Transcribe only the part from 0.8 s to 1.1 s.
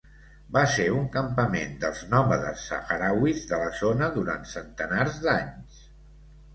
un